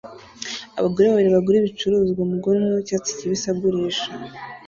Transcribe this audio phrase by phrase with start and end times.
[0.79, 4.07] Abagore babiri bagura ibicuruzwa umugore umwe wicyatsi kibisi agurisha